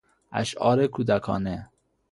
اشعار 0.31 0.87
کودکانه 0.87 1.69